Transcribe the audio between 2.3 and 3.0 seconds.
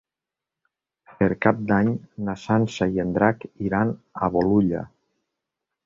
Sança